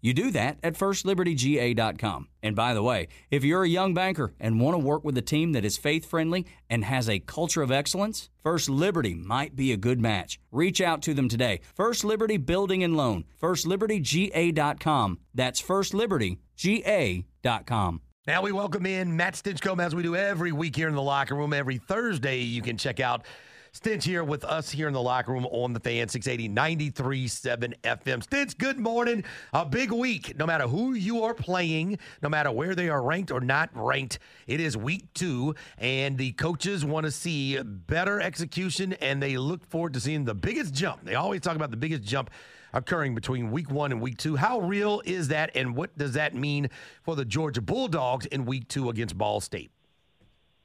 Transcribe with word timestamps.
You 0.00 0.14
do 0.14 0.30
that 0.30 0.58
at 0.62 0.74
firstlibertyga.com. 0.74 2.28
And 2.42 2.56
by 2.56 2.72
the 2.74 2.82
way, 2.82 3.08
if 3.30 3.44
you're 3.44 3.64
a 3.64 3.68
young 3.68 3.94
banker 3.94 4.32
and 4.40 4.60
want 4.60 4.74
to 4.74 4.78
work 4.78 5.04
with 5.04 5.16
a 5.18 5.22
team 5.22 5.52
that 5.52 5.64
is 5.64 5.76
faith 5.76 6.06
friendly 6.06 6.46
and 6.68 6.84
has 6.84 7.08
a 7.08 7.20
culture 7.20 7.62
of 7.62 7.70
excellence, 7.70 8.28
First 8.42 8.68
Liberty 8.70 9.14
might 9.14 9.54
be 9.54 9.72
a 9.72 9.76
good 9.76 10.00
match. 10.00 10.40
Reach 10.50 10.80
out 10.80 11.02
to 11.02 11.12
them 11.12 11.28
today. 11.28 11.60
First 11.74 12.04
Liberty 12.04 12.38
Building 12.38 12.82
and 12.82 12.96
Loan, 12.96 13.24
firstlibertyga.com. 13.40 15.18
That's 15.34 15.60
firstlibertyga.com. 15.60 18.00
Now 18.26 18.42
we 18.42 18.52
welcome 18.52 18.86
in 18.86 19.16
Matt 19.16 19.34
Stinchcomb 19.34 19.82
as 19.82 19.94
we 19.94 20.02
do 20.02 20.14
every 20.14 20.52
week 20.52 20.76
here 20.76 20.88
in 20.88 20.94
the 20.94 21.02
locker 21.02 21.34
room. 21.34 21.52
Every 21.52 21.78
Thursday, 21.78 22.40
you 22.40 22.62
can 22.62 22.76
check 22.76 23.00
out 23.00 23.24
Stinch 23.72 24.02
here 24.02 24.24
with 24.24 24.44
us 24.44 24.68
here 24.68 24.88
in 24.88 24.92
the 24.92 25.00
locker 25.00 25.30
room 25.32 25.46
on 25.46 25.72
the 25.72 25.78
fan 25.78 26.08
680 26.08 26.52
93.7 26.92 27.74
FM. 27.82 28.22
Stinch, 28.22 28.58
good 28.58 28.80
morning. 28.80 29.22
A 29.52 29.64
big 29.64 29.92
week. 29.92 30.36
No 30.36 30.44
matter 30.44 30.66
who 30.66 30.94
you 30.94 31.22
are 31.22 31.34
playing, 31.34 31.98
no 32.20 32.28
matter 32.28 32.50
where 32.50 32.74
they 32.74 32.88
are 32.88 33.00
ranked 33.00 33.30
or 33.30 33.40
not 33.40 33.70
ranked, 33.72 34.18
it 34.48 34.58
is 34.58 34.76
week 34.76 35.06
two, 35.14 35.54
and 35.78 36.18
the 36.18 36.32
coaches 36.32 36.84
want 36.84 37.06
to 37.06 37.12
see 37.12 37.62
better 37.62 38.20
execution, 38.20 38.94
and 38.94 39.22
they 39.22 39.36
look 39.36 39.64
forward 39.70 39.94
to 39.94 40.00
seeing 40.00 40.24
the 40.24 40.34
biggest 40.34 40.74
jump. 40.74 41.04
They 41.04 41.14
always 41.14 41.40
talk 41.40 41.54
about 41.54 41.70
the 41.70 41.76
biggest 41.76 42.02
jump 42.02 42.30
occurring 42.72 43.14
between 43.14 43.52
week 43.52 43.70
one 43.70 43.92
and 43.92 44.00
week 44.00 44.18
two. 44.18 44.34
How 44.34 44.60
real 44.60 45.00
is 45.04 45.28
that, 45.28 45.52
and 45.54 45.76
what 45.76 45.96
does 45.96 46.14
that 46.14 46.34
mean 46.34 46.70
for 47.04 47.14
the 47.14 47.24
Georgia 47.24 47.62
Bulldogs 47.62 48.26
in 48.26 48.46
week 48.46 48.66
two 48.66 48.90
against 48.90 49.16
Ball 49.16 49.40
State? 49.40 49.70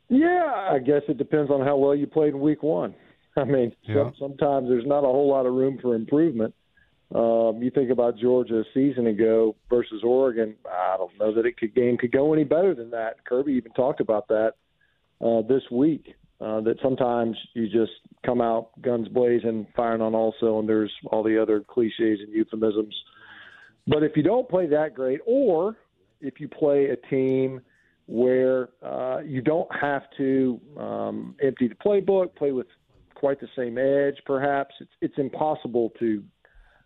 Yeah, 0.09 0.69
I 0.71 0.79
guess 0.79 1.01
it 1.07 1.17
depends 1.17 1.49
on 1.51 1.61
how 1.61 1.77
well 1.77 1.95
you 1.95 2.07
played 2.07 2.33
in 2.33 2.39
week 2.39 2.63
one. 2.63 2.93
I 3.37 3.43
mean, 3.43 3.73
Yeah. 3.83 3.95
some, 3.95 4.13
sometimes 4.19 4.69
there's 4.69 4.85
not 4.85 4.99
a 4.99 5.07
whole 5.07 5.29
lot 5.29 5.45
of 5.45 5.53
room 5.53 5.77
for 5.81 5.95
improvement. 5.95 6.53
Um, 7.13 7.61
you 7.61 7.69
think 7.69 7.91
about 7.91 8.17
Georgia 8.17 8.59
a 8.59 8.63
season 8.73 9.07
ago 9.07 9.55
versus 9.69 10.01
Oregon. 10.03 10.55
I 10.69 10.95
don't 10.97 11.17
know 11.19 11.33
that 11.35 11.45
it 11.45 11.57
could 11.57 11.75
game 11.75 11.97
could 11.97 12.11
go 12.11 12.33
any 12.33 12.43
better 12.43 12.73
than 12.73 12.89
that. 12.91 13.23
Kirby 13.25 13.53
even 13.53 13.71
talked 13.73 13.99
about 13.99 14.27
that 14.29 14.53
uh, 15.21 15.41
this 15.47 15.61
week. 15.71 16.15
Uh, 16.41 16.59
that 16.61 16.75
sometimes 16.83 17.37
you 17.53 17.65
just 17.69 17.93
come 18.25 18.41
out 18.41 18.69
guns 18.81 19.07
blazing, 19.07 19.65
firing 19.73 20.01
on 20.01 20.13
all 20.13 20.35
cylinders, 20.39 20.59
and 20.59 20.69
there's 20.69 21.13
all 21.13 21.23
the 21.23 21.41
other 21.41 21.61
cliches 21.61 22.19
and 22.19 22.33
euphemisms. 22.33 22.93
But 23.87 24.03
if 24.03 24.17
you 24.17 24.23
don't 24.23 24.49
play 24.49 24.67
that 24.67 24.95
great, 24.95 25.21
or 25.25 25.77
if 26.19 26.41
you 26.41 26.49
play 26.49 26.87
a 26.87 26.97
team 27.09 27.61
where 28.07 28.69
uh, 28.83 29.19
you 29.19 29.41
don't 29.41 29.69
have 29.79 30.03
to 30.17 30.59
um, 30.77 31.35
empty 31.41 31.67
the 31.67 31.75
playbook, 31.75 32.35
play 32.35 32.51
with 32.51 32.67
quite 33.15 33.39
the 33.39 33.47
same 33.55 33.77
edge, 33.77 34.21
perhaps 34.25 34.75
it's 34.79 34.91
it's 35.01 35.15
impossible 35.17 35.91
to 35.99 36.23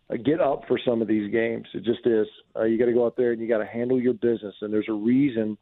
uh, 0.09 0.16
get 0.16 0.40
up 0.40 0.62
for 0.68 0.79
some 0.85 1.02
of 1.02 1.08
these 1.08 1.31
games. 1.31 1.68
It 1.74 1.84
just 1.84 2.06
is. 2.06 2.28
Uh, 2.56 2.63
you 2.63 2.79
got 2.79 2.85
to 2.85 2.94
go 2.94 3.06
out 3.06 3.18
there 3.18 3.31
and 3.31 3.41
you 3.41 3.47
got 3.47 3.58
to 3.58 3.66
handle 3.66 4.00
your 4.00 4.13
business, 4.13 4.56
and 4.62 4.72
there's 4.72 4.88
a 4.90 4.94
reason 4.94 5.58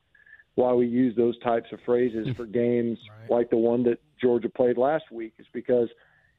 why 0.55 0.73
we 0.73 0.87
use 0.87 1.15
those 1.15 1.37
types 1.39 1.67
of 1.71 1.79
phrases 1.85 2.27
for 2.35 2.45
games 2.63 2.97
like 3.29 3.49
the 3.49 3.57
one 3.57 3.83
that 3.83 3.97
Georgia 4.21 4.49
played 4.49 4.77
last 4.77 5.05
week. 5.11 5.33
Is 5.39 5.47
because 5.53 5.87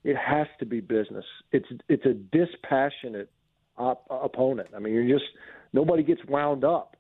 it 0.04 0.16
has 0.16 0.46
to 0.60 0.66
be 0.66 0.80
business. 0.80 1.24
It's 1.50 1.68
it's 1.88 2.04
a 2.06 2.14
dispassionate 2.14 3.30
op- 3.76 4.06
opponent. 4.08 4.68
I 4.76 4.78
mean, 4.78 4.94
you're 4.94 5.18
just 5.18 5.30
nobody 5.72 6.02
gets 6.02 6.20
wound 6.28 6.64
up. 6.64 6.96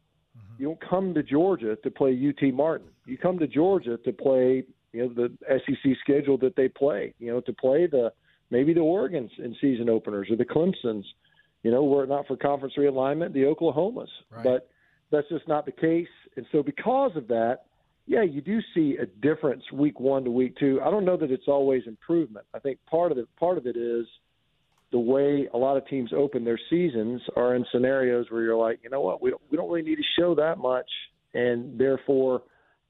You 0.58 0.66
don't 0.66 0.90
come 0.90 1.14
to 1.14 1.22
Georgia 1.22 1.76
to 1.76 1.90
play 1.90 2.10
UT 2.10 2.52
Martin. 2.52 2.88
You 3.06 3.16
come 3.16 3.38
to 3.38 3.46
Georgia 3.46 3.96
to 4.04 4.12
play, 4.12 4.64
you 4.92 5.06
know, 5.06 5.12
the 5.14 5.32
SEC 5.48 5.92
schedule 6.02 6.36
that 6.38 6.56
they 6.56 6.68
play. 6.68 7.14
You 7.18 7.32
know, 7.32 7.40
to 7.42 7.52
play 7.52 7.86
the 7.86 8.12
maybe 8.50 8.74
the 8.74 8.80
Oregon's 8.80 9.30
in 9.38 9.54
season 9.60 9.88
openers 9.88 10.28
or 10.30 10.36
the 10.36 10.44
Clemson's. 10.44 11.06
You 11.62 11.70
know, 11.72 11.82
were 11.84 12.04
it 12.04 12.08
not 12.08 12.26
for 12.26 12.36
conference 12.36 12.74
realignment, 12.78 13.32
the 13.32 13.42
Oklahomas. 13.42 14.08
But 14.44 14.68
that's 15.10 15.28
just 15.28 15.48
not 15.48 15.66
the 15.66 15.72
case. 15.72 16.06
And 16.36 16.46
so, 16.52 16.62
because 16.62 17.12
of 17.16 17.28
that, 17.28 17.64
yeah, 18.06 18.22
you 18.22 18.40
do 18.40 18.60
see 18.74 18.96
a 18.96 19.06
difference 19.06 19.62
week 19.72 20.00
one 20.00 20.24
to 20.24 20.30
week 20.30 20.56
two. 20.58 20.80
I 20.84 20.90
don't 20.90 21.04
know 21.04 21.16
that 21.16 21.30
it's 21.30 21.48
always 21.48 21.82
improvement. 21.86 22.46
I 22.54 22.58
think 22.58 22.78
part 22.90 23.12
of 23.12 23.18
it 23.18 23.28
part 23.38 23.58
of 23.58 23.66
it 23.66 23.76
is 23.76 24.06
the 24.90 24.98
way 24.98 25.48
a 25.52 25.56
lot 25.56 25.76
of 25.76 25.86
teams 25.86 26.10
open 26.16 26.44
their 26.44 26.58
seasons 26.70 27.20
are 27.36 27.54
in 27.54 27.64
scenarios 27.72 28.26
where 28.30 28.42
you're 28.42 28.56
like, 28.56 28.80
you 28.82 28.90
know 28.90 29.00
what, 29.00 29.20
we 29.20 29.30
don't 29.30 29.42
we 29.50 29.56
don't 29.56 29.70
really 29.70 29.88
need 29.88 29.96
to 29.96 30.02
show 30.18 30.34
that 30.34 30.58
much, 30.58 30.88
and 31.34 31.78
therefore, 31.78 32.42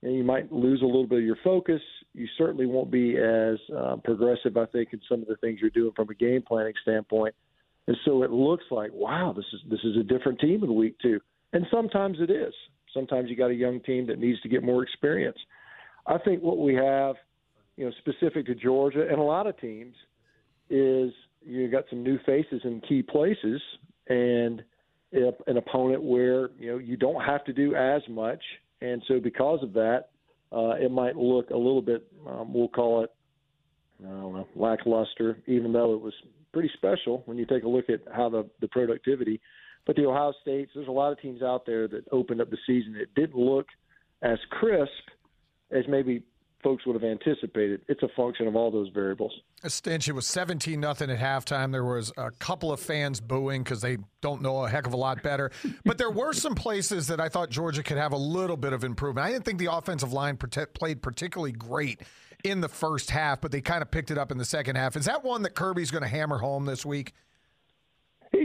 you, 0.03 0.09
know, 0.09 0.15
you 0.17 0.25
might 0.25 0.53
lose 0.53 0.81
a 0.83 0.87
little 0.87 1.07
bit 1.07 1.19
of 1.19 1.25
your 1.25 1.39
focus. 1.43 1.81
You 2.15 2.27
certainly 2.37 2.67
won't 2.67 2.91
be 2.91 3.17
as 3.17 3.59
uh, 3.77 3.97
progressive, 4.05 4.57
I 4.57 4.67
think, 4.67 4.91
in 4.93 5.01
some 5.09 5.23
of 5.23 5.29
the 5.29 5.37
things 5.37 5.59
you're 5.61 5.71
doing 5.71 5.93
from 5.97 6.09
a 6.09 6.15
game 6.15 6.43
planning 6.47 6.75
standpoint. 6.83 7.35
And 7.89 7.97
so 8.05 8.23
it 8.23 8.31
looks 8.31 8.65
like, 8.71 8.91
wow, 8.93 9.33
this 9.35 9.47
is 9.53 9.61
this 9.69 9.81
is 9.83 9.97
a 9.97 10.03
different 10.03 10.39
team 10.41 10.63
in 10.63 10.75
week 10.75 10.97
two. 11.03 11.21
And 11.53 11.67
sometimes 11.71 12.19
it 12.21 12.31
is. 12.31 12.53
Sometimes 12.95 13.29
you 13.29 13.37
got 13.37 13.51
a 13.51 13.55
young 13.55 13.81
team 13.81 14.07
that 14.07 14.19
needs 14.19 14.41
to 14.43 14.49
get 14.49 14.63
more 14.63 14.83
experience. 14.83 15.39
I 16.07 16.19
think 16.19 16.43
what 16.43 16.59
we 16.59 16.75
have, 16.75 17.17
you 17.77 17.87
know, 17.87 17.93
specific 17.99 18.47
to 18.47 18.55
Georgia 18.55 19.07
and 19.09 19.19
a 19.19 19.23
lot 19.23 19.47
of 19.47 19.59
teams, 19.61 19.95
is 20.71 21.13
you 21.45 21.69
got 21.69 21.85
some 21.91 22.03
new 22.03 22.19
faces 22.27 22.61
in 22.65 22.81
key 22.89 23.03
places 23.03 23.61
and 24.09 24.63
an 25.13 25.57
opponent 25.57 26.03
where 26.03 26.51
you 26.59 26.71
know 26.71 26.79
you 26.79 26.97
don't 26.97 27.23
have 27.23 27.45
to 27.45 27.53
do 27.53 27.75
as 27.75 28.03
much, 28.09 28.43
and 28.81 29.03
so 29.09 29.21
because 29.21 29.63
of 29.63 29.73
that, 29.73 30.09
uh, 30.53 30.75
it 30.81 30.91
might 30.91 31.17
look 31.17 31.51
a 31.51 31.57
little 31.57 31.83
bit, 31.83 32.07
um, 32.27 32.53
we'll 32.53 32.69
call 32.69 33.05
it, 33.05 33.11
I 34.03 34.09
don't 34.09 34.35
know, 34.35 34.49
lackluster, 34.55 35.39
even 35.47 35.73
though 35.73 35.95
it 35.95 36.01
was 36.01 36.13
pretty 36.53 36.71
special 36.77 37.23
when 37.27 37.39
you 37.39 37.47
take 37.47 37.65
a 37.65 37.69
look 37.69 37.89
at 37.89 38.01
how 38.15 38.29
the 38.29 38.49
the 38.61 38.69
productivity. 38.69 39.41
But 39.87 39.97
the 39.97 40.05
Ohio 40.05 40.35
States, 40.43 40.71
there's 40.75 40.89
a 40.89 40.93
lot 40.93 41.13
of 41.13 41.21
teams 41.21 41.43
out 41.43 41.65
there 41.65 41.89
that 41.89 42.05
opened 42.13 42.43
up 42.43 42.51
the 42.51 42.59
season. 42.67 42.95
It 42.95 43.09
didn't 43.15 43.39
look 43.39 43.67
as 44.21 44.39
crisp 44.51 44.91
as 45.71 45.85
maybe 45.89 46.23
folks 46.63 46.85
would 46.87 46.95
have 46.95 47.05
anticipated. 47.05 47.83
It's 47.89 48.03
a 48.03 48.09
function 48.17 48.47
of 48.47 48.57
all 48.57 48.71
those 48.71 48.89
variables. 48.89 49.33
A 49.63 49.69
Stinch, 49.69 50.09
it 50.09 50.13
was 50.13 50.27
17 50.27 50.79
nothing 50.79 51.11
at 51.11 51.19
halftime. 51.19 51.73
There 51.73 51.85
was 51.85 52.13
a 52.17 52.31
couple 52.33 52.73
of 52.73 52.81
fans 52.81 53.21
booing 53.21 53.63
because 53.63 53.81
they 53.81 53.99
don't 54.21 54.43
know 54.43 54.65
a 54.65 54.69
heck 54.69 54.87
of 54.87 54.93
a 54.93 54.97
lot 54.97 55.23
better. 55.23 55.51
But 55.85 55.97
there 55.97 56.11
were 56.11 56.33
some 56.33 56.55
places 56.55 57.07
that 57.07 57.21
I 57.21 57.29
thought 57.29 57.51
Georgia 57.51 57.83
could 57.83 57.97
have 57.97 58.13
a 58.13 58.17
little 58.17 58.57
bit 58.57 58.73
of 58.73 58.85
improvement. 58.85 59.27
I 59.27 59.31
didn't 59.31 59.45
think 59.45 59.59
the 59.59 59.73
offensive 59.73 60.13
line 60.13 60.37
prote- 60.37 60.75
played 60.75 61.03
particularly 61.03 61.53
great 61.53 62.03
in 62.45 62.61
the 62.61 62.69
first 62.69 63.11
half, 63.11 63.41
but 63.41 63.53
they 63.53 63.61
kind 63.61 63.81
of 63.81 63.91
picked 63.91 64.11
it 64.11 64.19
up 64.19 64.31
in 64.31 64.39
the 64.39 64.45
second 64.45 64.77
half. 64.77 64.97
Is 64.97 65.07
that 65.07 65.25
one 65.25 65.43
that 65.43 65.55
Kirby's 65.55 65.91
going 65.91 66.03
to 66.03 66.09
hammer 66.09 66.39
home 66.39 66.67
this 66.67 66.85
week? 66.85 67.15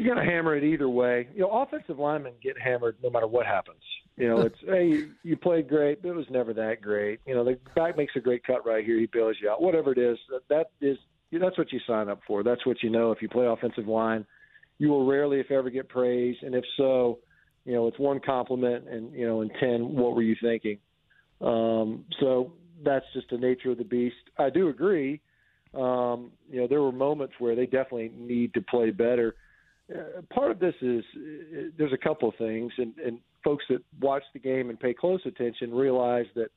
He's 0.03 0.11
going 0.11 0.25
to 0.25 0.29
hammer 0.29 0.53
it 0.57 0.65
either 0.65 0.89
way. 0.89 1.29
You 1.33 1.43
know, 1.43 1.61
offensive 1.61 1.97
linemen 1.97 2.33
get 2.43 2.59
hammered 2.59 2.97
no 3.01 3.09
matter 3.09 3.25
what 3.25 3.45
happens. 3.45 3.79
You 4.17 4.27
know, 4.27 4.41
it's 4.41 4.57
hey, 4.67 5.05
you, 5.23 5.37
played 5.37 5.69
great, 5.69 6.01
but 6.01 6.09
it 6.09 6.15
was 6.15 6.25
never 6.29 6.53
that 6.55 6.81
great. 6.81 7.21
You 7.25 7.35
know, 7.35 7.45
the 7.45 7.57
back 7.73 7.95
makes 7.95 8.11
a 8.17 8.19
great 8.19 8.43
cut 8.43 8.65
right 8.65 8.83
here. 8.83 8.99
He 8.99 9.05
bails 9.05 9.37
you 9.41 9.49
out. 9.49 9.61
Whatever 9.61 9.93
it 9.93 9.97
is, 9.97 10.17
that, 10.29 10.41
that 10.49 10.85
is 10.85 10.97
that's 11.31 11.57
what 11.57 11.71
you 11.71 11.79
sign 11.87 12.09
up 12.09 12.19
for. 12.27 12.43
That's 12.43 12.65
what 12.65 12.83
you 12.83 12.89
know. 12.89 13.13
If 13.13 13.21
you 13.21 13.29
play 13.29 13.45
offensive 13.45 13.87
line, 13.87 14.25
you 14.77 14.89
will 14.89 15.07
rarely, 15.07 15.39
if 15.39 15.49
ever, 15.49 15.69
get 15.69 15.87
praise. 15.87 16.35
And 16.41 16.53
if 16.53 16.65
so, 16.75 17.19
you 17.63 17.73
know, 17.73 17.87
it's 17.87 17.97
one 17.97 18.19
compliment, 18.19 18.89
and 18.89 19.13
you 19.13 19.25
know, 19.25 19.39
and 19.39 19.51
ten, 19.57 19.95
what 19.95 20.15
were 20.15 20.21
you 20.21 20.35
thinking? 20.41 20.79
Um, 21.39 22.03
so 22.19 22.51
that's 22.83 23.05
just 23.13 23.29
the 23.29 23.37
nature 23.37 23.71
of 23.71 23.77
the 23.77 23.85
beast. 23.85 24.15
I 24.37 24.49
do 24.49 24.67
agree. 24.67 25.21
Um, 25.73 26.31
you 26.51 26.59
know, 26.59 26.67
there 26.67 26.81
were 26.81 26.91
moments 26.91 27.35
where 27.39 27.55
they 27.55 27.67
definitely 27.67 28.11
need 28.17 28.53
to 28.55 28.61
play 28.61 28.91
better. 28.91 29.35
Uh, 29.93 30.21
part 30.33 30.51
of 30.51 30.59
this 30.59 30.75
is 30.81 31.03
uh, 31.15 31.61
there's 31.77 31.93
a 31.93 31.97
couple 31.97 32.29
of 32.29 32.35
things, 32.35 32.71
and, 32.77 32.93
and 32.97 33.19
folks 33.43 33.65
that 33.69 33.79
watch 33.99 34.23
the 34.33 34.39
game 34.39 34.69
and 34.69 34.79
pay 34.79 34.93
close 34.93 35.21
attention 35.25 35.73
realize 35.73 36.25
that 36.35 36.49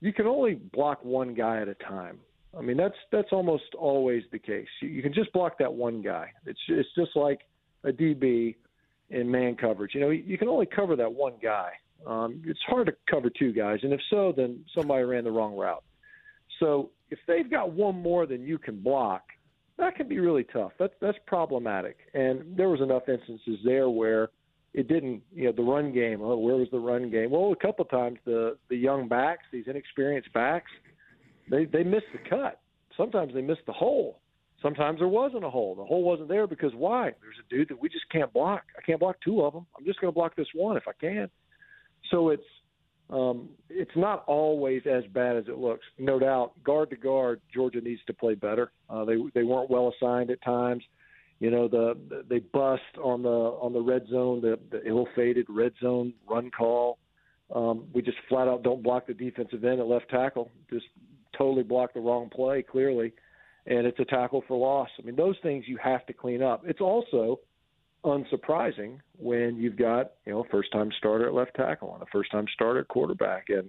you 0.00 0.12
can 0.12 0.26
only 0.26 0.54
block 0.54 1.02
one 1.04 1.34
guy 1.34 1.60
at 1.60 1.68
a 1.68 1.74
time. 1.74 2.18
I 2.56 2.60
mean, 2.60 2.76
that's 2.76 2.96
that's 3.10 3.28
almost 3.32 3.74
always 3.78 4.22
the 4.32 4.38
case. 4.38 4.68
You, 4.82 4.88
you 4.88 5.02
can 5.02 5.14
just 5.14 5.32
block 5.32 5.58
that 5.58 5.72
one 5.72 6.02
guy. 6.02 6.30
It's 6.46 6.60
it's 6.68 6.88
just 6.96 7.16
like 7.16 7.40
a 7.84 7.90
DB 7.90 8.54
in 9.10 9.30
man 9.30 9.56
coverage. 9.56 9.94
You 9.94 10.00
know, 10.00 10.10
you 10.10 10.36
can 10.38 10.48
only 10.48 10.66
cover 10.66 10.96
that 10.96 11.12
one 11.12 11.34
guy, 11.42 11.70
Um, 12.06 12.42
it's 12.46 12.60
hard 12.66 12.86
to 12.86 12.92
cover 13.10 13.30
two 13.30 13.52
guys, 13.52 13.80
and 13.82 13.92
if 13.92 14.00
so, 14.10 14.32
then 14.36 14.64
somebody 14.74 15.04
ran 15.04 15.24
the 15.24 15.30
wrong 15.30 15.56
route. 15.56 15.82
So 16.60 16.90
if 17.10 17.18
they've 17.26 17.50
got 17.50 17.72
one 17.72 18.00
more 18.00 18.26
than 18.26 18.42
you 18.42 18.58
can 18.58 18.80
block, 18.80 19.22
that 19.78 19.96
can 19.96 20.08
be 20.08 20.18
really 20.18 20.44
tough. 20.44 20.72
That's 20.78 20.92
that's 21.00 21.18
problematic. 21.26 21.96
And 22.14 22.56
there 22.56 22.68
was 22.68 22.80
enough 22.80 23.08
instances 23.08 23.58
there 23.64 23.88
where 23.88 24.30
it 24.74 24.88
didn't, 24.88 25.22
you 25.34 25.44
know, 25.44 25.52
the 25.52 25.62
run 25.62 25.92
game. 25.92 26.20
Oh, 26.20 26.36
where 26.36 26.56
was 26.56 26.68
the 26.70 26.78
run 26.78 27.10
game? 27.10 27.30
Well, 27.30 27.52
a 27.52 27.56
couple 27.56 27.84
times 27.86 28.18
the 28.24 28.56
the 28.68 28.76
young 28.76 29.08
backs, 29.08 29.44
these 29.52 29.64
inexperienced 29.66 30.32
backs, 30.32 30.70
they 31.50 31.64
they 31.64 31.84
missed 31.84 32.06
the 32.12 32.28
cut. 32.28 32.60
Sometimes 32.96 33.32
they 33.34 33.42
missed 33.42 33.66
the 33.66 33.72
hole. 33.72 34.20
Sometimes 34.60 34.98
there 34.98 35.08
wasn't 35.08 35.44
a 35.44 35.50
hole. 35.50 35.76
The 35.76 35.84
hole 35.84 36.02
wasn't 36.02 36.28
there 36.28 36.48
because 36.48 36.72
why? 36.74 37.12
There's 37.20 37.36
a 37.38 37.48
dude 37.48 37.68
that 37.68 37.80
we 37.80 37.88
just 37.88 38.08
can't 38.10 38.32
block. 38.32 38.64
I 38.76 38.82
can't 38.82 38.98
block 38.98 39.16
two 39.24 39.42
of 39.42 39.52
them. 39.52 39.66
I'm 39.78 39.84
just 39.84 40.00
going 40.00 40.12
to 40.12 40.14
block 40.14 40.34
this 40.34 40.48
one 40.52 40.76
if 40.76 40.82
I 40.88 40.92
can. 41.00 41.30
So 42.10 42.30
it's 42.30 42.42
um, 43.10 43.48
it's 43.70 43.96
not 43.96 44.24
always 44.26 44.82
as 44.90 45.04
bad 45.12 45.36
as 45.36 45.44
it 45.48 45.58
looks. 45.58 45.84
No 45.98 46.18
doubt, 46.18 46.52
guard 46.62 46.90
to 46.90 46.96
guard, 46.96 47.40
Georgia 47.52 47.80
needs 47.80 48.00
to 48.06 48.12
play 48.12 48.34
better. 48.34 48.70
Uh, 48.90 49.04
they 49.04 49.16
they 49.34 49.44
weren't 49.44 49.70
well 49.70 49.92
assigned 49.96 50.30
at 50.30 50.42
times. 50.42 50.82
You 51.40 51.50
know, 51.50 51.68
the 51.68 52.24
they 52.28 52.40
bust 52.40 52.82
on 53.02 53.22
the 53.22 53.28
on 53.28 53.72
the 53.72 53.80
red 53.80 54.06
zone, 54.10 54.40
the, 54.40 54.58
the 54.70 54.86
ill-fated 54.86 55.46
red 55.48 55.72
zone 55.80 56.12
run 56.28 56.50
call. 56.50 56.98
Um, 57.54 57.86
we 57.94 58.02
just 58.02 58.18
flat 58.28 58.48
out 58.48 58.62
don't 58.62 58.82
block 58.82 59.06
the 59.06 59.14
defensive 59.14 59.64
end 59.64 59.80
at 59.80 59.86
left 59.86 60.10
tackle. 60.10 60.50
Just 60.70 60.86
totally 61.36 61.62
block 61.62 61.94
the 61.94 62.00
wrong 62.00 62.28
play 62.28 62.62
clearly, 62.62 63.12
and 63.66 63.86
it's 63.86 63.98
a 64.00 64.04
tackle 64.04 64.44
for 64.46 64.58
loss. 64.58 64.88
I 64.98 65.02
mean, 65.02 65.16
those 65.16 65.36
things 65.42 65.64
you 65.66 65.78
have 65.82 66.04
to 66.06 66.12
clean 66.12 66.42
up. 66.42 66.64
It's 66.66 66.80
also 66.80 67.40
unsurprising 68.04 68.98
when 69.16 69.56
you've 69.56 69.76
got 69.76 70.12
you 70.24 70.32
know 70.32 70.46
first 70.50 70.72
time 70.72 70.90
starter 70.98 71.26
at 71.26 71.34
left 71.34 71.54
tackle 71.54 71.94
and 71.94 72.02
a 72.02 72.06
first 72.12 72.30
time 72.30 72.46
starter 72.54 72.80
at 72.80 72.88
quarterback 72.88 73.46
and 73.48 73.68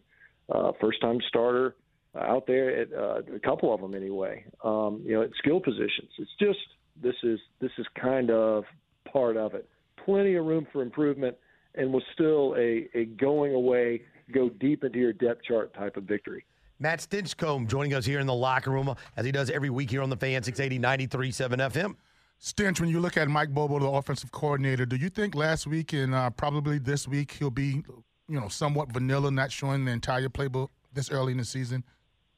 uh, 0.53 0.71
first 0.79 1.01
time 1.01 1.19
starter 1.27 1.75
out 2.17 2.47
there 2.47 2.81
at 2.81 2.93
uh, 2.93 3.21
a 3.35 3.39
couple 3.39 3.73
of 3.73 3.81
them 3.81 3.93
anyway. 3.93 4.43
Um, 4.63 5.01
you 5.05 5.15
know, 5.15 5.21
at 5.21 5.31
skill 5.37 5.59
positions. 5.59 6.09
It's 6.17 6.31
just 6.39 6.59
this 7.01 7.15
is 7.23 7.39
this 7.59 7.71
is 7.77 7.85
kind 7.99 8.31
of 8.31 8.63
part 9.11 9.37
of 9.37 9.53
it. 9.53 9.67
Plenty 10.03 10.35
of 10.35 10.45
room 10.45 10.67
for 10.71 10.81
improvement, 10.81 11.35
and 11.75 11.93
was 11.93 12.03
still 12.13 12.55
a, 12.57 12.89
a 12.95 13.05
going 13.05 13.53
away, 13.53 14.01
go 14.33 14.49
deep 14.49 14.83
into 14.83 14.97
your 14.97 15.13
depth 15.13 15.43
chart 15.43 15.73
type 15.73 15.97
of 15.97 16.03
victory. 16.03 16.45
Matt 16.79 16.99
Stinchcomb 16.99 17.67
joining 17.67 17.93
us 17.93 18.05
here 18.05 18.19
in 18.19 18.27
the 18.27 18.33
locker 18.33 18.71
room 18.71 18.95
as 19.17 19.25
he 19.25 19.31
does 19.31 19.49
every 19.49 19.69
week 19.69 19.89
here 19.91 20.01
on 20.01 20.09
the 20.09 20.15
Fan 20.15 20.41
680 20.41 20.79
93.7 21.07 21.57
FM. 21.71 21.95
Stinch, 22.41 22.79
when 22.79 22.89
you 22.89 23.01
look 23.01 23.17
at 23.17 23.27
Mike 23.27 23.53
Bobo, 23.53 23.79
the 23.79 23.87
offensive 23.87 24.31
coordinator, 24.31 24.85
do 24.85 24.95
you 24.95 25.09
think 25.09 25.35
last 25.35 25.67
week 25.67 25.91
and 25.91 26.15
uh, 26.15 26.29
probably 26.29 26.79
this 26.79 27.05
week 27.05 27.31
he'll 27.31 27.51
be, 27.51 27.83
you 28.29 28.39
know, 28.39 28.47
somewhat 28.47 28.93
vanilla, 28.93 29.29
not 29.29 29.51
showing 29.51 29.83
the 29.83 29.91
entire 29.91 30.29
playbook 30.29 30.69
this 30.93 31.11
early 31.11 31.33
in 31.33 31.37
the 31.37 31.45
season? 31.45 31.83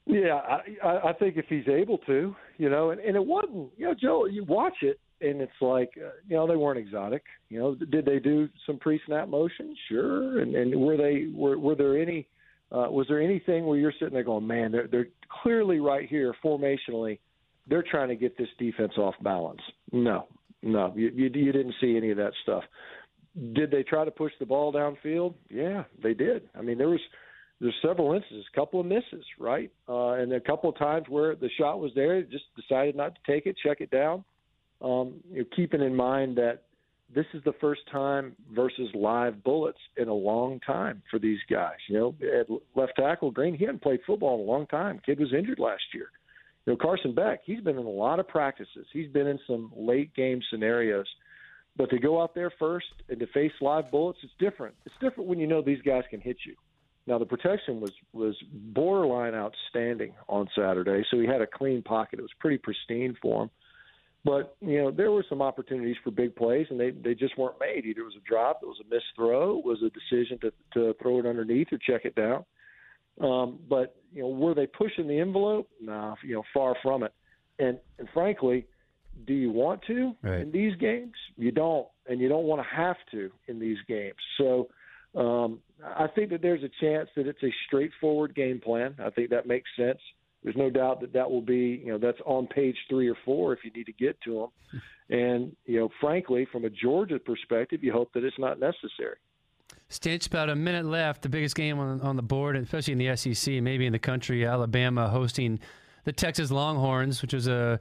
Yeah, 0.04 0.40
I, 0.82 1.10
I 1.10 1.12
think 1.12 1.36
if 1.36 1.46
he's 1.48 1.68
able 1.68 1.98
to, 1.98 2.34
you 2.58 2.68
know, 2.68 2.90
and, 2.90 3.00
and 3.00 3.14
it 3.14 3.24
wasn't, 3.24 3.70
you 3.76 3.86
know, 3.86 3.94
Joe, 3.94 4.26
you 4.26 4.44
watch 4.44 4.78
it 4.82 4.98
and 5.20 5.40
it's 5.40 5.52
like, 5.60 5.92
uh, 5.96 6.10
you 6.26 6.34
know, 6.34 6.48
they 6.48 6.56
weren't 6.56 6.80
exotic. 6.80 7.22
You 7.48 7.60
know, 7.60 7.74
did 7.76 8.04
they 8.04 8.18
do 8.18 8.48
some 8.66 8.78
pre-snap 8.78 9.28
motion? 9.28 9.76
Sure. 9.88 10.40
And, 10.40 10.56
and 10.56 10.74
were 10.80 10.96
they 10.96 11.28
were 11.32 11.56
were 11.56 11.76
there 11.76 11.96
any? 11.96 12.26
Uh, 12.72 12.90
was 12.90 13.06
there 13.06 13.20
anything 13.20 13.66
where 13.66 13.78
you're 13.78 13.92
sitting 13.92 14.14
there 14.14 14.24
going, 14.24 14.48
man, 14.48 14.72
they're 14.72 14.88
they're 14.88 15.08
clearly 15.42 15.78
right 15.78 16.08
here 16.08 16.34
formationally 16.44 17.18
they're 17.66 17.84
trying 17.88 18.08
to 18.08 18.16
get 18.16 18.36
this 18.36 18.48
defense 18.58 18.92
off 18.98 19.14
balance. 19.22 19.60
No, 19.92 20.26
no, 20.62 20.92
you, 20.96 21.10
you, 21.14 21.30
you 21.34 21.52
didn't 21.52 21.74
see 21.80 21.96
any 21.96 22.10
of 22.10 22.16
that 22.16 22.32
stuff. 22.42 22.64
Did 23.54 23.70
they 23.70 23.82
try 23.82 24.04
to 24.04 24.10
push 24.10 24.32
the 24.38 24.46
ball 24.46 24.72
downfield? 24.72 25.34
Yeah, 25.50 25.84
they 26.02 26.14
did. 26.14 26.48
I 26.58 26.62
mean, 26.62 26.78
there 26.78 26.88
was 26.88 27.00
there's 27.60 27.74
several 27.80 28.12
instances, 28.12 28.44
a 28.52 28.58
couple 28.58 28.80
of 28.80 28.86
misses, 28.86 29.24
right, 29.38 29.70
uh, 29.88 30.14
and 30.14 30.32
a 30.32 30.40
couple 30.40 30.68
of 30.68 30.76
times 30.76 31.06
where 31.08 31.36
the 31.36 31.48
shot 31.58 31.78
was 31.78 31.92
there, 31.94 32.20
just 32.22 32.44
decided 32.56 32.96
not 32.96 33.14
to 33.14 33.32
take 33.32 33.46
it, 33.46 33.56
check 33.64 33.80
it 33.80 33.90
down. 33.90 34.24
Um, 34.82 35.14
you 35.30 35.40
know, 35.40 35.44
keeping 35.54 35.80
in 35.80 35.94
mind 35.94 36.36
that 36.38 36.64
this 37.14 37.26
is 37.34 37.42
the 37.44 37.52
first 37.60 37.82
time 37.90 38.34
versus 38.52 38.88
live 38.94 39.44
bullets 39.44 39.78
in 39.96 40.08
a 40.08 40.14
long 40.14 40.58
time 40.66 41.02
for 41.08 41.20
these 41.20 41.38
guys. 41.48 41.76
You 41.88 41.98
know, 41.98 42.14
at 42.40 42.46
left 42.74 42.94
tackle, 42.96 43.30
Greene, 43.30 43.54
he 43.54 43.64
hadn't 43.64 43.82
played 43.82 44.00
football 44.06 44.34
in 44.34 44.40
a 44.40 44.50
long 44.50 44.66
time. 44.66 45.00
Kid 45.06 45.20
was 45.20 45.32
injured 45.32 45.60
last 45.60 45.84
year 45.94 46.08
you 46.66 46.72
know, 46.72 46.76
Carson 46.76 47.14
Beck, 47.14 47.40
he's 47.44 47.60
been 47.60 47.78
in 47.78 47.86
a 47.86 47.90
lot 47.90 48.20
of 48.20 48.28
practices. 48.28 48.86
He's 48.92 49.10
been 49.10 49.26
in 49.26 49.38
some 49.46 49.72
late 49.76 50.14
game 50.14 50.40
scenarios. 50.50 51.06
But 51.76 51.90
to 51.90 51.98
go 51.98 52.20
out 52.22 52.34
there 52.34 52.52
first 52.58 52.86
and 53.08 53.18
to 53.18 53.26
face 53.28 53.52
live 53.60 53.90
bullets, 53.90 54.18
it's 54.22 54.32
different. 54.38 54.74
It's 54.84 54.94
different 55.00 55.28
when 55.28 55.38
you 55.38 55.46
know 55.46 55.62
these 55.62 55.80
guys 55.82 56.04
can 56.10 56.20
hit 56.20 56.36
you. 56.46 56.54
Now 57.06 57.18
the 57.18 57.26
protection 57.26 57.80
was 57.80 57.92
was 58.12 58.36
borderline 58.52 59.34
outstanding 59.34 60.12
on 60.28 60.48
Saturday, 60.56 61.04
so 61.10 61.18
he 61.18 61.26
had 61.26 61.40
a 61.40 61.46
clean 61.46 61.82
pocket. 61.82 62.18
It 62.18 62.22
was 62.22 62.30
pretty 62.38 62.58
pristine 62.58 63.16
for 63.20 63.44
him. 63.44 63.50
But 64.24 64.56
you 64.60 64.80
know 64.80 64.90
there 64.92 65.10
were 65.10 65.24
some 65.28 65.42
opportunities 65.42 65.96
for 66.04 66.12
big 66.12 66.36
plays, 66.36 66.66
and 66.70 66.78
they 66.78 66.90
they 66.90 67.14
just 67.14 67.36
weren't 67.36 67.58
made. 67.58 67.86
Either 67.86 68.02
it 68.02 68.04
was 68.04 68.16
a 68.16 68.28
drop, 68.28 68.60
it 68.62 68.66
was 68.66 68.80
a 68.80 68.94
missed 68.94 69.06
throw, 69.16 69.58
it 69.58 69.64
was 69.64 69.82
a 69.82 69.90
decision 69.90 70.38
to 70.40 70.52
to 70.74 70.94
throw 71.02 71.18
it 71.18 71.26
underneath 71.26 71.72
or 71.72 71.78
check 71.78 72.04
it 72.04 72.14
down. 72.14 72.44
Um, 73.20 73.58
but 73.68 73.96
you 74.12 74.22
know, 74.22 74.28
were 74.28 74.54
they 74.54 74.66
pushing 74.66 75.08
the 75.08 75.18
envelope? 75.18 75.68
Nah, 75.80 76.14
you 76.24 76.34
know, 76.34 76.42
far 76.52 76.74
from 76.82 77.02
it. 77.02 77.12
And 77.58 77.78
and 77.98 78.08
frankly, 78.12 78.66
do 79.26 79.34
you 79.34 79.50
want 79.50 79.82
to 79.86 80.14
right. 80.22 80.40
in 80.40 80.52
these 80.52 80.74
games? 80.76 81.14
You 81.36 81.52
don't, 81.52 81.86
and 82.08 82.20
you 82.20 82.28
don't 82.28 82.44
want 82.44 82.62
to 82.62 82.76
have 82.76 82.96
to 83.12 83.30
in 83.48 83.58
these 83.58 83.78
games. 83.86 84.16
So 84.38 84.68
um, 85.14 85.60
I 85.84 86.06
think 86.14 86.30
that 86.30 86.42
there's 86.42 86.62
a 86.62 86.70
chance 86.80 87.08
that 87.16 87.26
it's 87.26 87.42
a 87.42 87.52
straightforward 87.66 88.34
game 88.34 88.60
plan. 88.60 88.94
I 88.98 89.10
think 89.10 89.30
that 89.30 89.46
makes 89.46 89.68
sense. 89.76 89.98
There's 90.42 90.56
no 90.56 90.70
doubt 90.70 91.00
that 91.02 91.12
that 91.12 91.30
will 91.30 91.42
be, 91.42 91.82
you 91.84 91.92
know, 91.92 91.98
that's 91.98 92.18
on 92.26 92.48
page 92.48 92.76
three 92.88 93.08
or 93.08 93.16
four 93.24 93.52
if 93.52 93.60
you 93.64 93.70
need 93.70 93.86
to 93.86 93.92
get 93.92 94.20
to 94.22 94.40
them. 94.40 94.80
And 95.10 95.54
you 95.66 95.78
know, 95.78 95.90
frankly, 96.00 96.46
from 96.50 96.64
a 96.64 96.70
Georgia 96.70 97.18
perspective, 97.18 97.84
you 97.84 97.92
hope 97.92 98.14
that 98.14 98.24
it's 98.24 98.38
not 98.38 98.58
necessary. 98.58 99.16
Stinch, 99.92 100.26
about 100.26 100.48
a 100.48 100.56
minute 100.56 100.86
left. 100.86 101.22
The 101.22 101.28
biggest 101.28 101.54
game 101.54 101.78
on, 101.78 102.00
on 102.00 102.16
the 102.16 102.22
board, 102.22 102.56
especially 102.56 102.92
in 102.92 102.98
the 102.98 103.14
SEC, 103.16 103.62
maybe 103.62 103.84
in 103.84 103.92
the 103.92 103.98
country. 103.98 104.46
Alabama 104.46 105.08
hosting 105.08 105.60
the 106.04 106.12
Texas 106.12 106.50
Longhorns, 106.50 107.20
which 107.20 107.34
was 107.34 107.46
a 107.46 107.78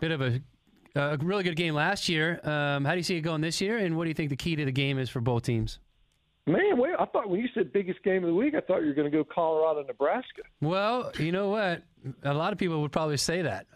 bit 0.00 0.10
of 0.10 0.22
a, 0.22 0.40
a 0.94 1.18
really 1.18 1.42
good 1.42 1.56
game 1.56 1.74
last 1.74 2.08
year. 2.08 2.40
Um, 2.44 2.84
how 2.84 2.92
do 2.92 2.96
you 2.96 3.02
see 3.02 3.16
it 3.16 3.20
going 3.20 3.42
this 3.42 3.60
year? 3.60 3.76
And 3.76 3.96
what 3.96 4.04
do 4.04 4.08
you 4.08 4.14
think 4.14 4.30
the 4.30 4.36
key 4.36 4.56
to 4.56 4.64
the 4.64 4.72
game 4.72 4.98
is 4.98 5.10
for 5.10 5.20
both 5.20 5.42
teams? 5.42 5.78
Man, 6.46 6.78
wait, 6.78 6.94
I 6.98 7.04
thought 7.04 7.28
when 7.28 7.40
you 7.40 7.48
said 7.54 7.72
biggest 7.72 8.02
game 8.02 8.24
of 8.24 8.28
the 8.28 8.34
week, 8.34 8.54
I 8.54 8.60
thought 8.60 8.80
you 8.80 8.88
were 8.88 8.94
going 8.94 9.10
to 9.10 9.16
go 9.16 9.22
Colorado, 9.22 9.84
Nebraska. 9.86 10.42
Well, 10.62 11.12
you 11.18 11.30
know 11.30 11.50
what? 11.50 11.82
A 12.24 12.32
lot 12.32 12.52
of 12.52 12.58
people 12.58 12.80
would 12.80 12.92
probably 12.92 13.18
say 13.18 13.42
that. 13.42 13.66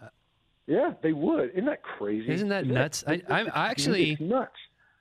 Yeah, 0.65 0.93
they 1.03 1.13
would. 1.13 1.51
Isn't 1.51 1.65
that 1.65 1.83
crazy? 1.83 2.31
Isn't 2.31 2.49
that 2.49 2.63
Isn't 2.63 2.73
nuts? 2.73 3.03
That, 3.03 3.21
I, 3.29 3.43
I 3.43 3.69
actually 3.69 4.17
nuts. 4.19 4.55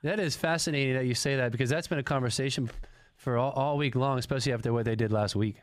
That 0.05 0.21
is 0.21 0.37
fascinating 0.37 0.95
that 0.95 1.07
you 1.07 1.15
say 1.15 1.37
that 1.37 1.51
because 1.51 1.71
that's 1.71 1.89
been 1.89 1.99
a 1.99 2.05
conversation 2.05 2.71
for 3.17 3.39
all, 3.39 3.53
all 3.53 3.79
week 3.79 3.95
long, 3.95 4.19
especially 4.19 4.53
after 4.53 4.71
what 4.71 4.85
they 4.85 4.95
did 4.95 5.11
last 5.11 5.35
week. 5.35 5.57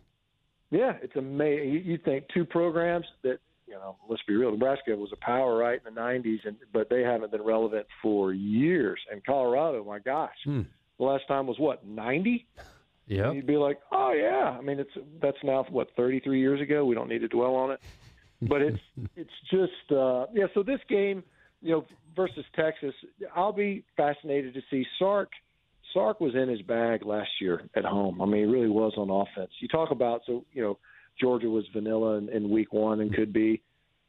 Yeah, 0.71 0.93
it's 1.01 1.15
amazing. 1.15 1.69
You, 1.69 1.79
you 1.79 1.97
think 2.03 2.25
two 2.33 2.43
programs 2.43 3.05
that 3.23 3.37
you 3.67 3.75
know, 3.75 3.95
let's 4.09 4.23
be 4.27 4.35
real. 4.35 4.51
Nebraska 4.51 4.95
was 4.95 5.11
a 5.13 5.25
power 5.25 5.55
right 5.55 5.79
in 5.85 5.93
the 5.93 6.01
'90s, 6.01 6.39
and 6.45 6.57
but 6.73 6.89
they 6.89 7.03
haven't 7.03 7.31
been 7.31 7.43
relevant 7.43 7.85
for 8.01 8.33
years. 8.33 8.99
And 9.11 9.23
Colorado, 9.23 9.83
my 9.83 9.99
gosh, 9.99 10.35
hmm. 10.43 10.63
the 10.97 11.05
last 11.05 11.27
time 11.27 11.47
was 11.47 11.57
what 11.59 11.85
'90. 11.85 12.45
Yeah, 13.07 13.31
you'd 13.31 13.45
be 13.45 13.57
like, 13.57 13.79
oh 13.91 14.11
yeah. 14.11 14.57
I 14.57 14.61
mean, 14.61 14.79
it's 14.79 14.91
that's 15.21 15.37
now 15.43 15.65
what 15.69 15.89
33 15.95 16.39
years 16.39 16.59
ago. 16.59 16.83
We 16.83 16.95
don't 16.95 17.07
need 17.07 17.19
to 17.19 17.27
dwell 17.27 17.55
on 17.55 17.71
it, 17.71 17.79
but 18.41 18.61
it's 18.61 18.79
it's 19.15 19.29
just 19.49 19.91
uh, 19.91 20.25
yeah. 20.33 20.47
So 20.53 20.63
this 20.63 20.81
game, 20.89 21.23
you 21.61 21.71
know, 21.71 21.85
versus 22.15 22.45
Texas, 22.55 22.93
I'll 23.35 23.53
be 23.53 23.83
fascinated 23.95 24.53
to 24.55 24.61
see 24.69 24.85
Sark. 24.99 25.29
Sark 25.93 26.19
was 26.19 26.33
in 26.35 26.47
his 26.49 26.61
bag 26.61 27.05
last 27.05 27.29
year 27.39 27.63
at 27.75 27.85
home. 27.85 28.21
I 28.21 28.25
mean, 28.25 28.45
he 28.47 28.51
really 28.51 28.69
was 28.69 28.93
on 28.97 29.09
offense. 29.09 29.51
You 29.59 29.67
talk 29.67 29.91
about 29.91 30.21
so 30.25 30.45
you 30.53 30.61
know 30.61 30.77
Georgia 31.19 31.49
was 31.49 31.65
vanilla 31.73 32.17
in, 32.17 32.29
in 32.29 32.49
week 32.49 32.73
one 32.73 33.01
and 33.01 33.13
could 33.13 33.33
be. 33.33 33.61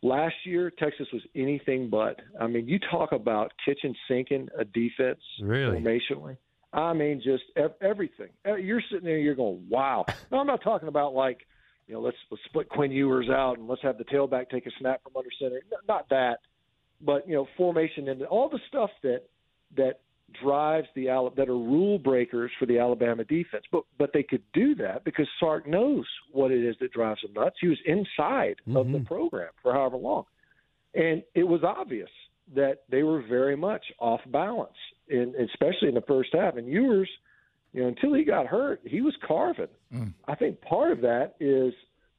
Last 0.04 0.34
year, 0.44 0.72
Texas 0.76 1.06
was 1.12 1.22
anything 1.36 1.88
but. 1.88 2.20
I 2.40 2.48
mean, 2.48 2.66
you 2.68 2.80
talk 2.90 3.12
about 3.12 3.52
kitchen 3.64 3.94
sinking 4.08 4.48
a 4.58 4.64
defense 4.64 5.20
really? 5.40 5.78
formationally. 5.78 6.36
I 6.72 6.92
mean, 6.92 7.20
just 7.22 7.44
ev- 7.56 7.74
everything. 7.80 8.30
You're 8.44 8.82
sitting 8.90 9.04
there, 9.04 9.18
you're 9.18 9.34
going, 9.34 9.66
"Wow." 9.68 10.06
No, 10.30 10.38
I'm 10.38 10.46
not 10.46 10.62
talking 10.62 10.88
about 10.88 11.14
like, 11.14 11.46
you 11.86 11.94
know, 11.94 12.00
let's 12.00 12.16
let's 12.30 12.42
split 12.44 12.68
Quinn 12.68 12.90
Ewers 12.90 13.28
out 13.28 13.58
and 13.58 13.68
let's 13.68 13.82
have 13.82 13.98
the 13.98 14.04
tailback 14.04 14.48
take 14.50 14.66
a 14.66 14.70
snap 14.80 15.02
from 15.02 15.12
under 15.16 15.30
center. 15.38 15.60
Not 15.86 16.08
that 16.08 16.38
but 17.04 17.28
you 17.28 17.34
know 17.34 17.46
formation 17.56 18.08
and 18.08 18.22
all 18.22 18.48
the 18.48 18.60
stuff 18.68 18.90
that 19.02 19.22
that 19.76 20.00
drives 20.42 20.88
the 20.94 21.06
that 21.36 21.48
are 21.48 21.58
rule 21.58 21.98
breakers 21.98 22.50
for 22.58 22.66
the 22.66 22.78
Alabama 22.78 23.24
defense. 23.24 23.64
But 23.70 23.84
but 23.98 24.12
they 24.12 24.22
could 24.22 24.42
do 24.52 24.74
that 24.76 25.04
because 25.04 25.26
Sark 25.38 25.66
knows 25.66 26.06
what 26.30 26.50
it 26.50 26.64
is 26.64 26.76
that 26.80 26.92
drives 26.92 27.20
them 27.22 27.32
nuts. 27.34 27.56
He 27.60 27.68
was 27.68 27.78
inside 27.84 28.56
mm-hmm. 28.66 28.76
of 28.76 28.86
the 28.86 28.98
mm-hmm. 28.98 29.06
program 29.06 29.50
for 29.62 29.72
however 29.72 29.96
long, 29.96 30.24
and 30.94 31.22
it 31.34 31.44
was 31.44 31.62
obvious 31.64 32.10
that 32.54 32.82
they 32.90 33.02
were 33.02 33.22
very 33.22 33.56
much 33.56 33.84
off 33.98 34.20
balance, 34.26 34.76
in, 35.08 35.34
especially 35.52 35.88
in 35.88 35.94
the 35.94 36.02
first 36.02 36.30
half. 36.32 36.56
And 36.56 36.66
Ewers, 36.66 37.08
You 37.72 37.82
know, 37.82 37.88
until 37.88 38.14
he 38.14 38.24
got 38.24 38.46
hurt, 38.46 38.80
he 38.84 39.00
was 39.00 39.14
carving. 39.26 39.68
Mm. 39.94 40.12
I 40.26 40.34
think 40.34 40.60
part 40.60 40.92
of 40.92 41.00
that 41.02 41.34
is 41.40 41.72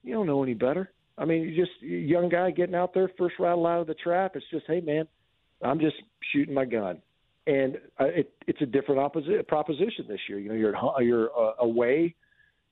you 0.04 0.14
don't 0.14 0.28
know 0.28 0.44
any 0.44 0.54
better. 0.54 0.92
I 1.18 1.26
mean, 1.26 1.44
you 1.44 1.56
just 1.56 1.82
young 1.82 2.30
guy 2.30 2.52
getting 2.52 2.76
out 2.76 2.94
there, 2.94 3.10
first 3.18 3.36
rattle 3.40 3.68
out 3.68 3.82
of 3.82 3.88
the 3.88 3.94
trap. 3.94 4.36
It's 4.36 4.46
just, 4.52 4.66
hey 4.68 4.82
man, 4.82 5.08
I'm 5.62 5.80
just 5.80 5.96
shooting 6.32 6.54
my 6.54 6.66
gun, 6.66 7.02
and 7.46 7.76
uh, 8.00 8.06
it, 8.06 8.34
it's 8.48 8.62
a 8.62 8.66
different 8.66 9.00
opposi- 9.00 9.48
proposition 9.48 10.06
this 10.08 10.20
year. 10.28 10.40
You 10.40 10.50
know, 10.50 10.56
you're 10.56 10.76
at, 10.76 11.06
you're 11.06 11.30
uh, 11.38 11.54
away. 11.60 12.16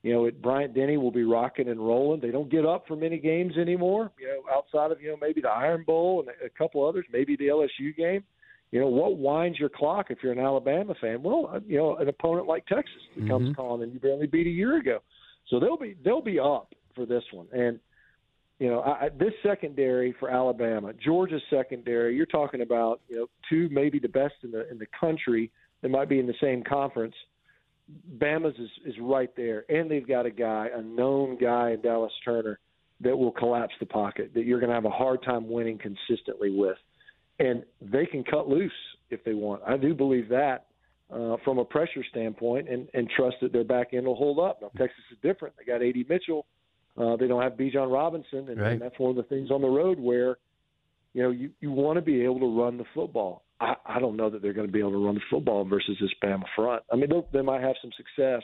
You 0.02 0.12
know, 0.12 0.26
at 0.26 0.42
Bryant 0.42 0.74
Denny 0.74 0.96
will 0.96 1.12
be 1.12 1.22
rocking 1.22 1.68
and 1.68 1.78
rolling. 1.78 2.20
They 2.20 2.32
don't 2.32 2.50
get 2.50 2.66
up 2.66 2.88
for 2.88 2.96
many 2.96 3.18
games 3.18 3.56
anymore. 3.56 4.10
You 4.18 4.26
know, 4.26 4.52
outside 4.52 4.90
of 4.90 5.00
you 5.00 5.10
know 5.10 5.16
maybe 5.20 5.40
the 5.40 5.48
Iron 5.48 5.84
Bowl 5.86 6.20
and 6.20 6.28
a 6.44 6.50
couple 6.50 6.86
others, 6.86 7.06
maybe 7.12 7.36
the 7.36 7.46
LSU 7.46 7.96
game. 7.96 8.24
You 8.72 8.80
know, 8.80 8.88
what 8.88 9.18
winds 9.18 9.60
your 9.60 9.68
clock 9.68 10.06
if 10.08 10.18
you're 10.22 10.32
an 10.32 10.38
Alabama 10.38 10.94
fan? 11.00 11.22
Well, 11.22 11.50
uh, 11.54 11.60
you 11.66 11.76
know, 11.76 11.96
an 11.96 12.08
opponent 12.08 12.48
like 12.48 12.66
Texas 12.66 12.94
that 13.16 13.28
comes 13.28 13.54
calling 13.54 13.82
and 13.82 13.92
you 13.92 14.00
barely 14.00 14.26
beat 14.26 14.46
a 14.46 14.50
year 14.50 14.78
ago. 14.78 15.00
So 15.48 15.60
they'll 15.60 15.76
be 15.76 15.94
they'll 16.04 16.22
be 16.22 16.40
up 16.40 16.74
for 16.96 17.04
this 17.04 17.22
one. 17.32 17.46
And 17.52 17.78
you 18.62 18.68
know, 18.68 18.80
I, 18.80 19.08
this 19.18 19.32
secondary 19.42 20.14
for 20.20 20.30
Alabama, 20.30 20.92
Georgia's 21.04 21.42
secondary, 21.50 22.14
you're 22.14 22.26
talking 22.26 22.60
about 22.60 23.00
you 23.08 23.16
know 23.16 23.26
two 23.50 23.68
maybe 23.72 23.98
the 23.98 24.08
best 24.08 24.34
in 24.44 24.52
the 24.52 24.70
in 24.70 24.78
the 24.78 24.86
country 25.00 25.50
that 25.80 25.88
might 25.88 26.08
be 26.08 26.20
in 26.20 26.28
the 26.28 26.34
same 26.40 26.62
conference. 26.62 27.14
Bama's 28.18 28.54
is, 28.60 28.70
is 28.86 28.94
right 29.00 29.34
there, 29.36 29.64
and 29.68 29.90
they've 29.90 30.06
got 30.06 30.26
a 30.26 30.30
guy, 30.30 30.68
a 30.72 30.80
known 30.80 31.36
guy 31.38 31.72
in 31.72 31.80
Dallas 31.80 32.12
Turner, 32.24 32.60
that 33.00 33.16
will 33.16 33.32
collapse 33.32 33.74
the 33.80 33.86
pocket 33.86 34.30
that 34.32 34.44
you're 34.44 34.60
going 34.60 34.70
to 34.70 34.76
have 34.76 34.84
a 34.84 34.90
hard 34.90 35.24
time 35.24 35.50
winning 35.50 35.76
consistently 35.76 36.54
with, 36.56 36.78
and 37.40 37.64
they 37.80 38.06
can 38.06 38.22
cut 38.22 38.48
loose 38.48 38.70
if 39.10 39.24
they 39.24 39.34
want. 39.34 39.60
I 39.66 39.76
do 39.76 39.92
believe 39.92 40.28
that 40.28 40.66
uh, 41.12 41.34
from 41.44 41.58
a 41.58 41.64
pressure 41.64 42.04
standpoint, 42.10 42.68
and 42.68 42.86
and 42.94 43.10
trust 43.16 43.38
that 43.42 43.52
their 43.52 43.64
back 43.64 43.88
end 43.92 44.06
will 44.06 44.14
hold 44.14 44.38
up. 44.38 44.62
Now 44.62 44.70
Texas 44.78 45.02
is 45.10 45.18
different; 45.20 45.56
they 45.58 45.64
got 45.64 45.82
A.D. 45.82 46.06
Mitchell, 46.08 46.46
uh, 46.96 47.16
they 47.16 47.26
don't 47.26 47.42
have 47.42 47.54
Bijan 47.54 47.92
Robinson, 47.92 48.48
and, 48.48 48.60
Right. 48.60 48.72
and 48.72 48.80
that's 48.82 48.98
one 48.98 49.10
of 49.10 49.16
the 49.16 49.22
things 49.24 49.50
on 49.50 49.62
the 49.62 49.68
road 49.68 49.98
where 49.98 50.36
you 51.14 51.22
know 51.22 51.30
you 51.30 51.50
you 51.60 51.70
want 51.70 51.96
to 51.96 52.02
be 52.02 52.22
able 52.22 52.40
to 52.40 52.60
run 52.60 52.76
the 52.78 52.84
football. 52.94 53.44
I, 53.60 53.74
I 53.86 54.00
don't 54.00 54.16
know 54.16 54.28
that 54.28 54.42
they're 54.42 54.52
going 54.52 54.66
to 54.66 54.72
be 54.72 54.80
able 54.80 54.92
to 54.92 55.04
run 55.04 55.14
the 55.14 55.20
football 55.30 55.64
versus 55.64 55.96
this 56.00 56.10
Bama 56.22 56.44
front. 56.56 56.82
I 56.92 56.96
mean, 56.96 57.10
they 57.32 57.42
might 57.42 57.62
have 57.62 57.76
some 57.80 57.92
success, 57.96 58.42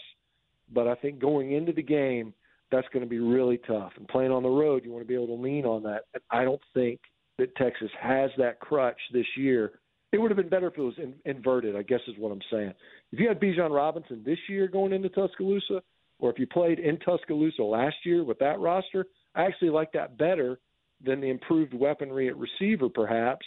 but 0.73 0.87
I 0.87 0.95
think 0.95 1.19
going 1.19 1.53
into 1.53 1.73
the 1.73 1.83
game, 1.83 2.33
that's 2.71 2.87
going 2.93 3.05
to 3.05 3.09
be 3.09 3.19
really 3.19 3.59
tough. 3.67 3.93
And 3.97 4.07
playing 4.07 4.31
on 4.31 4.43
the 4.43 4.49
road, 4.49 4.85
you 4.85 4.93
want 4.93 5.03
to 5.05 5.09
be 5.09 5.15
able 5.15 5.27
to 5.37 5.43
lean 5.43 5.65
on 5.65 5.83
that. 5.85 6.03
And 6.15 6.23
I 6.31 6.45
don't 6.45 6.61
think 6.73 7.01
that 7.39 7.55
Texas 7.57 7.91
has 8.01 8.31
that 8.39 8.61
crutch 8.61 8.99
this 9.13 9.27
year. 9.37 9.73
It 10.13 10.19
would 10.21 10.31
have 10.31 10.37
been 10.39 10.49
better 10.49 10.69
if 10.69 10.79
it 10.79 10.83
was 10.83 10.95
in, 10.99 11.15
inverted. 11.25 11.77
I 11.77 11.83
guess 11.83 12.01
is 12.07 12.15
what 12.19 12.31
I'm 12.31 12.41
saying. 12.51 12.73
If 13.13 13.19
you 13.19 13.29
had 13.29 13.41
Bijan 13.41 13.75
Robinson 13.75 14.23
this 14.25 14.39
year 14.49 14.69
going 14.69 14.93
into 14.93 15.09
Tuscaloosa, 15.09 15.83
or 16.19 16.31
if 16.31 16.39
you 16.39 16.47
played 16.47 16.79
in 16.79 16.99
Tuscaloosa 16.99 17.63
last 17.63 17.97
year 18.05 18.25
with 18.25 18.39
that 18.41 18.59
roster, 18.59 19.07
I 19.35 19.45
actually 19.45 19.71
like 19.71 19.93
that 19.93 20.19
better 20.19 20.59
than 21.05 21.21
the 21.21 21.31
improved 21.31 21.75
weaponry 21.75 22.29
at 22.29 22.37
receiver, 22.37 22.89
perhaps, 22.89 23.47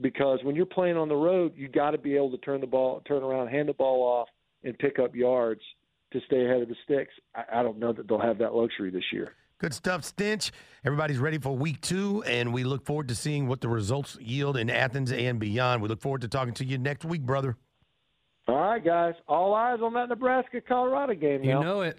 because 0.00 0.40
when 0.42 0.54
you're 0.54 0.66
playing 0.66 0.96
on 0.96 1.08
the 1.08 1.14
road, 1.14 1.52
you 1.56 1.68
got 1.68 1.92
to 1.92 1.98
be 1.98 2.16
able 2.16 2.30
to 2.32 2.38
turn 2.38 2.60
the 2.60 2.66
ball, 2.66 3.00
turn 3.06 3.22
around, 3.22 3.48
hand 3.48 3.68
the 3.68 3.74
ball 3.74 4.02
off, 4.02 4.28
and 4.64 4.78
pick 4.78 4.98
up 4.98 5.14
yards 5.14 5.62
to 6.12 6.20
stay 6.26 6.44
ahead 6.44 6.62
of 6.62 6.68
the 6.68 6.76
sticks. 6.84 7.12
I, 7.34 7.60
I 7.60 7.62
don't 7.62 7.78
know 7.78 7.92
that 7.92 8.08
they'll 8.08 8.20
have 8.20 8.38
that 8.38 8.54
luxury 8.54 8.90
this 8.90 9.04
year. 9.12 9.32
Good 9.58 9.72
stuff, 9.72 10.02
Stinch. 10.02 10.50
Everybody's 10.84 11.18
ready 11.18 11.38
for 11.38 11.56
week 11.56 11.80
two, 11.80 12.22
and 12.26 12.52
we 12.52 12.64
look 12.64 12.84
forward 12.84 13.08
to 13.08 13.14
seeing 13.14 13.46
what 13.46 13.60
the 13.60 13.68
results 13.68 14.18
yield 14.20 14.56
in 14.56 14.68
Athens 14.68 15.12
and 15.12 15.38
beyond. 15.38 15.80
We 15.80 15.88
look 15.88 16.00
forward 16.00 16.22
to 16.22 16.28
talking 16.28 16.54
to 16.54 16.64
you 16.64 16.76
next 16.76 17.04
week, 17.04 17.22
brother. 17.22 17.56
All 18.46 18.56
right, 18.56 18.84
guys, 18.84 19.14
all 19.26 19.54
eyes 19.54 19.78
on 19.82 19.94
that 19.94 20.08
Nebraska 20.08 20.60
Colorado 20.60 21.14
game 21.14 21.42
You 21.42 21.54
now. 21.54 21.62
know 21.62 21.80
it. 21.80 21.98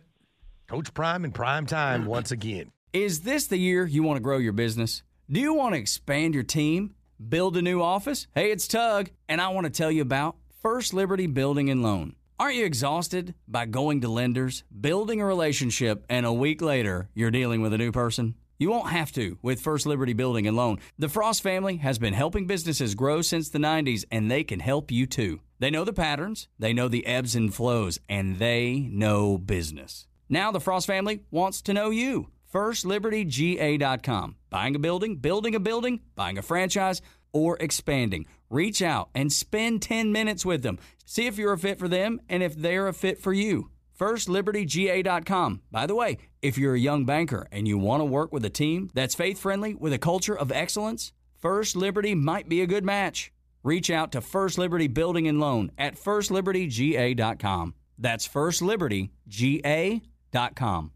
Coach 0.68 0.94
Prime 0.94 1.26
in 1.26 1.32
prime 1.32 1.66
time 1.66 2.06
once 2.16 2.32
again. 2.32 2.72
Is 2.94 3.22
this 3.22 3.48
the 3.48 3.58
year 3.58 3.86
you 3.86 4.04
want 4.04 4.18
to 4.18 4.22
grow 4.22 4.38
your 4.38 4.54
business? 4.54 5.04
Do 5.30 5.40
you 5.40 5.54
want 5.54 5.74
to 5.74 5.80
expand 5.80 6.34
your 6.34 6.44
team? 6.44 6.94
Build 7.30 7.58
a 7.58 7.62
new 7.62 7.82
office? 7.82 8.28
Hey, 8.36 8.52
it's 8.52 8.68
Tug, 8.68 9.10
and 9.28 9.42
I 9.42 9.48
want 9.50 9.66
to 9.66 9.72
tell 9.72 9.90
you 9.92 10.02
about 10.02 10.36
First 10.62 10.94
Liberty 10.94 11.28
Building 11.28 11.70
and 11.70 11.82
Loan. 11.82 12.16
Aren't 12.40 12.56
you 12.58 12.66
exhausted 12.66 13.34
by 13.48 13.66
going 13.66 14.02
to 14.02 14.10
lenders, 14.10 14.64
building 14.82 15.22
a 15.22 15.26
relationship, 15.26 16.06
and 16.10 16.26
a 16.26 16.34
week 16.34 16.62
later 16.62 17.10
you're 17.16 17.32
dealing 17.32 17.62
with 17.62 17.74
a 17.74 17.78
new 17.78 17.92
person? 17.92 18.36
You 18.58 18.70
won't 18.70 18.90
have 18.90 19.12
to 19.14 19.38
with 19.42 19.60
First 19.60 19.86
Liberty 19.86 20.14
Building 20.14 20.48
and 20.48 20.56
Loan. 20.56 20.80
The 20.98 21.10
Frost 21.10 21.44
family 21.44 21.78
has 21.78 22.00
been 22.00 22.14
helping 22.14 22.48
businesses 22.48 22.96
grow 22.96 23.22
since 23.22 23.50
the 23.50 23.60
90s, 23.60 24.06
and 24.10 24.32
they 24.32 24.46
can 24.46 24.62
help 24.62 24.92
you 24.92 25.06
too. 25.06 25.42
They 25.60 25.70
know 25.70 25.84
the 25.84 25.92
patterns, 25.92 26.48
they 26.58 26.72
know 26.72 26.88
the 26.88 27.06
ebbs 27.06 27.36
and 27.36 27.54
flows, 27.54 28.00
and 28.08 28.40
they 28.40 28.88
know 28.90 29.38
business. 29.38 30.08
Now 30.30 30.52
the 30.52 30.62
Frost 30.62 30.88
family 30.88 31.24
wants 31.32 31.62
to 31.64 31.74
know 31.74 31.90
you. 31.90 32.30
FirstLibertyGA.com. 32.54 34.36
Buying 34.50 34.76
a 34.76 34.80
building, 34.80 35.18
building 35.18 35.56
a 35.56 35.60
building, 35.60 36.00
buying 36.16 36.38
a 36.38 36.42
franchise, 36.42 37.02
or 37.34 37.58
expanding. 37.60 38.26
Reach 38.50 38.82
out 38.82 39.10
and 39.14 39.34
spend 39.34 39.82
10 39.82 40.14
minutes 40.14 40.46
with 40.46 40.64
them. 40.64 40.80
See 41.04 41.28
if 41.28 41.38
you're 41.38 41.52
a 41.52 41.58
fit 41.58 41.78
for 41.78 41.90
them 41.90 42.22
and 42.30 42.42
if 42.42 42.56
they're 42.56 42.88
a 42.88 42.94
fit 42.94 43.20
for 43.20 43.34
you. 43.34 43.72
FirstLibertyGA.com. 44.00 45.62
By 45.72 45.86
the 45.86 45.96
way, 45.96 46.18
if 46.42 46.58
you're 46.58 46.76
a 46.76 46.80
young 46.80 47.06
banker 47.06 47.48
and 47.52 47.68
you 47.68 47.78
want 47.78 48.02
to 48.02 48.06
work 48.06 48.34
with 48.34 48.46
a 48.46 48.50
team 48.50 48.90
that's 48.94 49.16
faith 49.16 49.40
friendly 49.40 49.74
with 49.74 49.94
a 49.94 49.98
culture 49.98 50.38
of 50.38 50.52
excellence, 50.52 51.14
First 51.40 51.76
Liberty 51.76 52.16
might 52.16 52.50
be 52.50 52.62
a 52.62 52.68
good 52.68 52.84
match. 52.84 53.32
Reach 53.64 53.90
out 53.90 54.12
to 54.12 54.20
First 54.22 54.58
Liberty 54.58 54.88
Building 54.88 55.28
and 55.28 55.40
Loan 55.40 55.72
at 55.78 55.96
FirstLibertyGA.com. 55.96 57.76
That's 57.98 58.28
FirstLibertyGA.com. 58.28 60.92